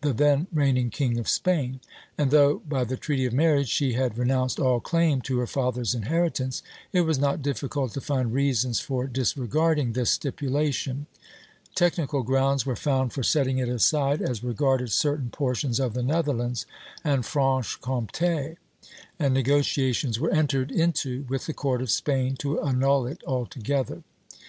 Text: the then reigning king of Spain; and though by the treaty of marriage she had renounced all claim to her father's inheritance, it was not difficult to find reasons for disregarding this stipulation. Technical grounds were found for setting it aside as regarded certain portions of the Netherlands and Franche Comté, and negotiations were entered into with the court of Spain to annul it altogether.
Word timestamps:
the 0.00 0.12
then 0.12 0.46
reigning 0.52 0.90
king 0.90 1.18
of 1.18 1.28
Spain; 1.28 1.80
and 2.16 2.30
though 2.30 2.60
by 2.68 2.84
the 2.84 2.96
treaty 2.96 3.26
of 3.26 3.32
marriage 3.32 3.68
she 3.68 3.94
had 3.94 4.16
renounced 4.16 4.60
all 4.60 4.78
claim 4.78 5.20
to 5.20 5.40
her 5.40 5.46
father's 5.48 5.92
inheritance, 5.92 6.62
it 6.92 7.00
was 7.00 7.18
not 7.18 7.42
difficult 7.42 7.92
to 7.92 8.00
find 8.00 8.32
reasons 8.32 8.78
for 8.78 9.08
disregarding 9.08 9.92
this 9.92 10.10
stipulation. 10.12 11.08
Technical 11.74 12.22
grounds 12.22 12.64
were 12.64 12.76
found 12.76 13.12
for 13.12 13.24
setting 13.24 13.58
it 13.58 13.68
aside 13.68 14.22
as 14.22 14.44
regarded 14.44 14.92
certain 14.92 15.30
portions 15.30 15.80
of 15.80 15.94
the 15.94 16.02
Netherlands 16.04 16.64
and 17.02 17.26
Franche 17.26 17.80
Comté, 17.80 18.58
and 19.18 19.34
negotiations 19.34 20.20
were 20.20 20.30
entered 20.30 20.70
into 20.70 21.26
with 21.28 21.46
the 21.46 21.52
court 21.52 21.82
of 21.82 21.90
Spain 21.90 22.36
to 22.36 22.60
annul 22.62 23.04
it 23.04 23.20
altogether. 23.26 24.04